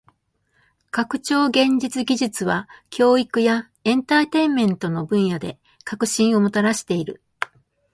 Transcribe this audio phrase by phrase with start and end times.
[0.89, 7.21] 拡張現実技術は教育やエンターテインメントの分野で革新をもたらしている。